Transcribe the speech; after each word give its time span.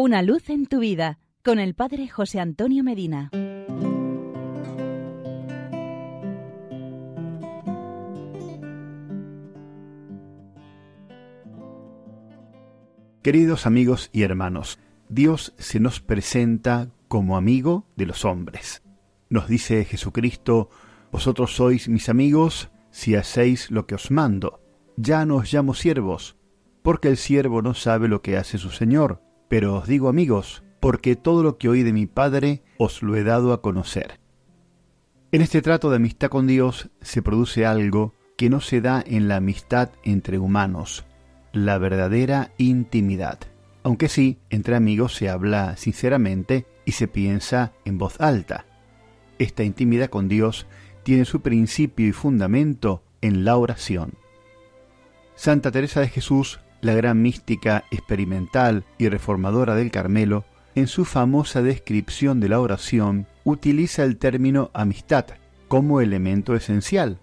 Una 0.00 0.22
luz 0.22 0.48
en 0.48 0.66
tu 0.66 0.78
vida 0.78 1.18
con 1.42 1.58
el 1.58 1.74
Padre 1.74 2.06
José 2.06 2.38
Antonio 2.38 2.84
Medina. 2.84 3.30
Queridos 13.24 13.66
amigos 13.66 14.10
y 14.12 14.22
hermanos, 14.22 14.78
Dios 15.08 15.52
se 15.58 15.80
nos 15.80 15.98
presenta 15.98 16.90
como 17.08 17.36
amigo 17.36 17.84
de 17.96 18.06
los 18.06 18.24
hombres. 18.24 18.84
Nos 19.28 19.48
dice 19.48 19.84
Jesucristo, 19.84 20.70
vosotros 21.10 21.56
sois 21.56 21.88
mis 21.88 22.08
amigos 22.08 22.70
si 22.92 23.16
hacéis 23.16 23.72
lo 23.72 23.88
que 23.88 23.96
os 23.96 24.12
mando. 24.12 24.60
Ya 24.96 25.26
no 25.26 25.38
os 25.38 25.52
llamo 25.52 25.74
siervos, 25.74 26.36
porque 26.82 27.08
el 27.08 27.16
siervo 27.16 27.62
no 27.62 27.74
sabe 27.74 28.06
lo 28.06 28.22
que 28.22 28.36
hace 28.36 28.58
su 28.58 28.70
Señor, 28.70 29.26
pero 29.48 29.76
os 29.76 29.86
digo 29.86 30.08
amigos, 30.08 30.62
porque 30.80 31.16
todo 31.16 31.42
lo 31.42 31.58
que 31.58 31.68
oí 31.68 31.82
de 31.82 31.92
mi 31.92 32.06
Padre 32.06 32.62
os 32.78 33.02
lo 33.02 33.16
he 33.16 33.24
dado 33.24 33.52
a 33.52 33.62
conocer. 33.62 34.20
En 35.32 35.42
este 35.42 35.60
trato 35.60 35.90
de 35.90 35.96
amistad 35.96 36.28
con 36.28 36.46
Dios 36.46 36.90
se 37.00 37.22
produce 37.22 37.66
algo 37.66 38.14
que 38.36 38.48
no 38.48 38.60
se 38.60 38.80
da 38.80 39.02
en 39.06 39.28
la 39.28 39.36
amistad 39.36 39.90
entre 40.04 40.38
humanos, 40.38 41.04
la 41.52 41.76
verdadera 41.78 42.52
intimidad. 42.56 43.38
Aunque 43.82 44.08
sí, 44.08 44.38
entre 44.50 44.76
amigos 44.76 45.14
se 45.14 45.28
habla 45.28 45.76
sinceramente 45.76 46.66
y 46.84 46.92
se 46.92 47.08
piensa 47.08 47.72
en 47.84 47.98
voz 47.98 48.20
alta. 48.20 48.66
Esta 49.38 49.64
intimidad 49.64 50.08
con 50.08 50.28
Dios 50.28 50.66
tiene 51.02 51.24
su 51.24 51.40
principio 51.40 52.06
y 52.06 52.12
fundamento 52.12 53.02
en 53.20 53.44
la 53.44 53.56
oración. 53.56 54.14
Santa 55.34 55.70
Teresa 55.70 56.00
de 56.00 56.08
Jesús, 56.08 56.60
la 56.80 56.94
gran 56.94 57.20
mística 57.22 57.84
experimental 57.90 58.84
y 58.98 59.08
reformadora 59.08 59.74
del 59.74 59.90
Carmelo, 59.90 60.44
en 60.74 60.86
su 60.86 61.04
famosa 61.04 61.62
descripción 61.62 62.40
de 62.40 62.48
la 62.48 62.60
oración, 62.60 63.26
utiliza 63.44 64.04
el 64.04 64.16
término 64.16 64.70
amistad 64.74 65.26
como 65.66 66.00
elemento 66.00 66.54
esencial. 66.54 67.18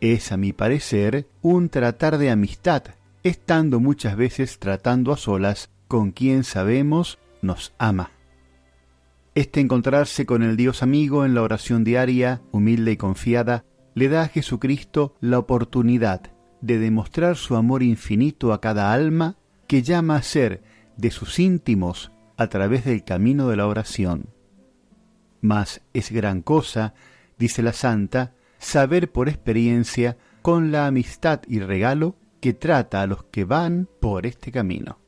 Es, 0.00 0.30
a 0.30 0.36
mi 0.36 0.52
parecer, 0.52 1.26
un 1.42 1.70
tratar 1.70 2.18
de 2.18 2.30
amistad, 2.30 2.84
estando 3.24 3.80
muchas 3.80 4.16
veces 4.16 4.58
tratando 4.58 5.12
a 5.12 5.16
solas 5.16 5.70
con 5.88 6.12
quien 6.12 6.44
sabemos 6.44 7.18
nos 7.42 7.74
ama. 7.78 8.12
Este 9.34 9.60
encontrarse 9.60 10.24
con 10.24 10.42
el 10.42 10.56
Dios 10.56 10.82
amigo 10.82 11.24
en 11.24 11.34
la 11.34 11.42
oración 11.42 11.84
diaria, 11.84 12.42
humilde 12.52 12.92
y 12.92 12.96
confiada, 12.96 13.64
le 13.94 14.08
da 14.08 14.22
a 14.22 14.28
Jesucristo 14.28 15.16
la 15.20 15.38
oportunidad 15.38 16.30
de 16.60 16.78
demostrar 16.78 17.36
su 17.36 17.56
amor 17.56 17.82
infinito 17.82 18.52
a 18.52 18.60
cada 18.60 18.92
alma 18.92 19.36
que 19.66 19.82
llama 19.82 20.16
a 20.16 20.22
ser 20.22 20.62
de 20.96 21.10
sus 21.10 21.38
íntimos 21.38 22.12
a 22.36 22.48
través 22.48 22.84
del 22.84 23.04
camino 23.04 23.48
de 23.48 23.56
la 23.56 23.66
oración. 23.66 24.30
Mas 25.40 25.82
es 25.92 26.10
gran 26.10 26.42
cosa, 26.42 26.94
dice 27.38 27.62
la 27.62 27.72
santa, 27.72 28.34
saber 28.58 29.10
por 29.12 29.28
experiencia 29.28 30.16
con 30.42 30.72
la 30.72 30.86
amistad 30.86 31.40
y 31.46 31.60
regalo 31.60 32.16
que 32.40 32.54
trata 32.54 33.02
a 33.02 33.06
los 33.06 33.24
que 33.24 33.44
van 33.44 33.88
por 34.00 34.26
este 34.26 34.52
camino. 34.52 34.98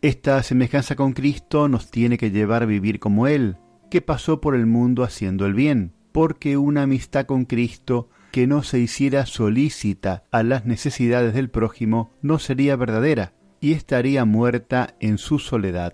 Esta 0.00 0.42
semejanza 0.42 0.96
con 0.96 1.12
Cristo 1.12 1.68
nos 1.68 1.90
tiene 1.90 2.18
que 2.18 2.30
llevar 2.30 2.64
a 2.64 2.66
vivir 2.66 2.98
como 2.98 3.26
Él, 3.26 3.56
que 3.90 4.02
pasó 4.02 4.40
por 4.40 4.54
el 4.54 4.66
mundo 4.66 5.04
haciendo 5.04 5.46
el 5.46 5.54
bien, 5.54 5.92
porque 6.12 6.56
una 6.56 6.82
amistad 6.82 7.26
con 7.26 7.44
Cristo 7.44 8.08
que 8.32 8.46
no 8.46 8.62
se 8.62 8.78
hiciera 8.78 9.26
solícita 9.26 10.24
a 10.32 10.42
las 10.42 10.64
necesidades 10.64 11.34
del 11.34 11.50
prójimo 11.50 12.14
no 12.22 12.38
sería 12.38 12.74
verdadera 12.76 13.34
y 13.60 13.72
estaría 13.72 14.24
muerta 14.24 14.96
en 15.00 15.18
su 15.18 15.38
soledad, 15.38 15.92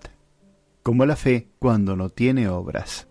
como 0.81 1.05
la 1.05 1.17
fe 1.17 1.49
cuando 1.59 1.97
no 1.97 2.09
tiene 2.09 2.47
obras. 2.47 3.09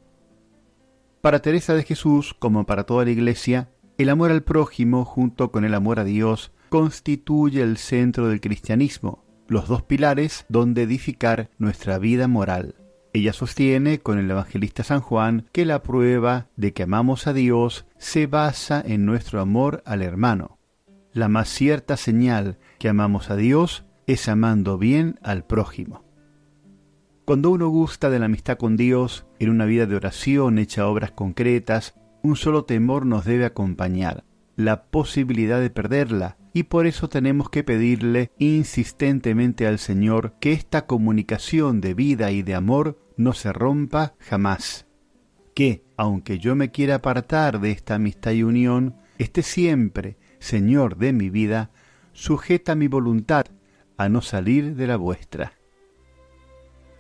Para 1.21 1.43
Teresa 1.43 1.75
de 1.75 1.83
Jesús, 1.83 2.34
como 2.39 2.65
para 2.65 2.84
toda 2.84 3.05
la 3.05 3.11
Iglesia, 3.11 3.69
el 3.99 4.09
amor 4.09 4.31
al 4.31 4.43
prójimo 4.43 5.05
junto 5.05 5.53
con 5.53 5.65
el 5.65 5.75
amor 5.75 6.00
a 6.00 6.05
Dios 6.05 6.50
constituye 6.71 7.62
el 7.62 7.77
centro 7.77 8.28
del 8.28 8.41
cristianismo, 8.41 9.25
los 9.47 9.69
dos 9.69 9.83
pilares 9.83 10.47
donde 10.49 10.83
edificar 10.84 11.50
nuestra 11.59 11.99
vida 11.99 12.28
moral. 12.28 12.77
Ella 13.19 13.33
sostiene 13.33 13.99
con 13.99 14.17
el 14.17 14.31
evangelista 14.31 14.84
San 14.84 15.01
Juan 15.01 15.49
que 15.51 15.65
la 15.65 15.83
prueba 15.83 16.47
de 16.55 16.73
que 16.73 16.84
amamos 16.84 17.27
a 17.27 17.33
Dios 17.33 17.84
se 17.97 18.29
basa 18.29 18.81
en 18.81 19.06
nuestro 19.06 19.41
amor 19.41 19.83
al 19.87 20.03
hermano. 20.03 20.61
La 21.12 21.27
más 21.27 21.49
cierta 21.49 21.97
señal 21.97 22.59
que 22.79 22.89
amamos 22.89 23.29
a 23.31 23.34
Dios 23.34 23.84
es 24.06 24.29
amando 24.29 24.79
bien 24.79 25.19
al 25.25 25.45
prójimo. 25.45 26.05
Cuando 27.25 27.51
uno 27.51 27.67
gusta 27.71 28.09
de 28.09 28.21
la 28.21 28.27
amistad 28.27 28.56
con 28.56 28.77
Dios, 28.77 29.27
en 29.41 29.50
una 29.50 29.65
vida 29.65 29.87
de 29.87 29.97
oración 29.97 30.56
hecha 30.61 30.87
obras 30.87 31.11
concretas, 31.11 31.97
un 32.23 32.37
solo 32.37 32.67
temor 32.67 33.05
nos 33.05 33.25
debe 33.25 33.47
acompañar, 33.47 34.23
la 34.55 34.85
posibilidad 34.85 35.59
de 35.59 35.71
perderla, 35.71 36.37
y 36.58 36.64
por 36.64 36.88
eso 36.88 37.08
tenemos 37.08 37.50
que 37.50 37.62
pedirle 37.62 38.32
insistentemente 38.36 39.69
al 39.69 39.78
Señor 39.78 40.34
que 40.41 40.50
esta 40.50 40.86
comunicación 40.86 41.80
de 41.80 41.94
vida 41.94 42.32
y 42.32 42.42
de 42.42 42.56
amor 42.56 42.98
no 43.16 43.32
se 43.32 43.52
rompa 43.52 44.14
jamás. 44.19 44.88
Que, 45.54 45.84
aunque 45.96 46.41
yo 46.41 46.56
me 46.56 46.72
quiera 46.72 46.96
apartar 46.96 47.60
de 47.60 47.70
esta 47.70 47.94
amistad 47.94 48.32
y 48.32 48.42
unión, 48.42 48.96
esté 49.19 49.44
siempre, 49.44 50.16
Señor 50.41 50.96
de 50.96 51.12
mi 51.12 51.30
vida, 51.30 51.70
sujeta 52.12 52.75
mi 52.75 52.88
voluntad 52.88 53.46
a 53.96 54.08
no 54.08 54.20
salir 54.20 54.75
de 54.75 54.88
la 54.88 54.96
vuestra. 54.96 55.52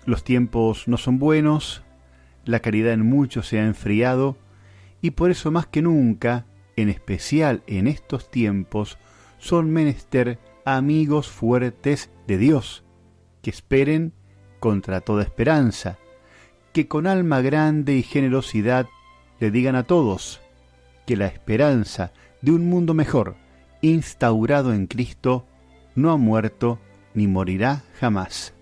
Los 0.06 0.22
tiempos 0.22 0.86
no 0.86 0.98
son 0.98 1.18
buenos, 1.18 1.82
la 2.44 2.60
caridad 2.60 2.92
en 2.92 3.04
muchos 3.04 3.48
se 3.48 3.58
ha 3.58 3.66
enfriado, 3.66 4.38
y 5.02 5.10
por 5.10 5.32
eso 5.32 5.50
más 5.50 5.66
que 5.66 5.82
nunca, 5.82 6.46
en 6.76 6.88
especial 6.88 7.64
en 7.66 7.88
estos 7.88 8.30
tiempos, 8.30 8.98
son 9.38 9.70
menester 9.70 10.38
amigos 10.64 11.28
fuertes 11.28 12.10
de 12.26 12.38
Dios, 12.38 12.84
que 13.42 13.50
esperen 13.50 14.12
contra 14.60 15.00
toda 15.00 15.22
esperanza, 15.22 15.98
que 16.72 16.88
con 16.88 17.06
alma 17.06 17.40
grande 17.40 17.94
y 17.94 18.02
generosidad 18.02 18.86
le 19.40 19.50
digan 19.50 19.76
a 19.76 19.84
todos 19.84 20.40
que 21.06 21.16
la 21.16 21.26
esperanza 21.26 22.12
de 22.42 22.52
un 22.52 22.68
mundo 22.68 22.92
mejor, 22.92 23.36
instaurado 23.80 24.74
en 24.74 24.86
Cristo, 24.86 25.46
no 25.94 26.10
ha 26.10 26.16
muerto 26.16 26.78
ni 27.14 27.26
morirá 27.26 27.82
jamás. 27.98 28.54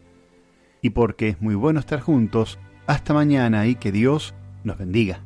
Y 0.81 0.91
porque 0.91 1.31
es 1.31 1.41
muy 1.41 1.57
bueno 1.57 1.81
estar 1.81 2.01
juntos, 2.01 2.59
hasta 2.87 3.15
mañana 3.15 3.67
y 3.67 3.75
que 3.75 3.91
Dios 3.91 4.35
nos 4.63 4.79
bendiga. 4.79 5.26